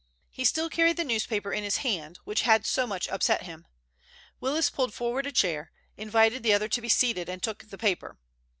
He 0.31 0.45
still 0.45 0.67
carried 0.67 0.97
the 0.97 1.03
newspaper 1.03 1.53
in 1.53 1.63
his 1.63 1.77
hand, 1.85 2.17
which 2.23 2.41
had 2.41 2.65
so 2.65 2.87
much 2.87 3.07
upset 3.09 3.43
him. 3.43 3.67
Willis 4.39 4.71
pulled 4.71 4.95
forward 4.95 5.27
a 5.27 5.31
chair, 5.31 5.71
invited 5.95 6.41
the 6.41 6.53
other 6.53 6.67
to 6.69 6.81
be 6.81 6.89
seated, 6.89 7.29
and 7.29 7.43
took 7.43 7.69
the 7.69 7.77
paper. 7.77 8.17